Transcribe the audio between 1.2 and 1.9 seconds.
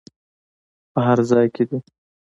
ځای کې دې.